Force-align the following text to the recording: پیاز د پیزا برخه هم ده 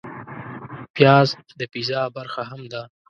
پیاز 0.95 1.27
د 1.59 1.61
پیزا 1.73 2.01
برخه 2.15 2.41
هم 2.49 2.61
ده 2.71 2.81